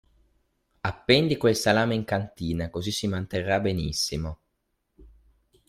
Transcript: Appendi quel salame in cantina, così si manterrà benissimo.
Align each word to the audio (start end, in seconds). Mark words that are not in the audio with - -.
Appendi 0.81 1.37
quel 1.37 1.55
salame 1.55 1.93
in 1.93 2.03
cantina, 2.05 2.71
così 2.71 2.89
si 2.91 3.05
manterrà 3.05 3.59
benissimo. 3.59 4.39